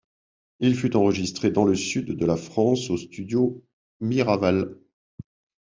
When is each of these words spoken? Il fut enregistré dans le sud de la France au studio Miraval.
Il 0.59 0.75
fut 0.75 0.95
enregistré 0.95 1.51
dans 1.51 1.63
le 1.63 1.75
sud 1.75 2.17
de 2.17 2.25
la 2.25 2.35
France 2.35 2.89
au 2.89 2.97
studio 2.97 3.63
Miraval. 3.99 4.79